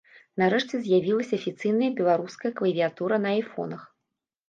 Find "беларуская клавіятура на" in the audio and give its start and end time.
2.01-3.39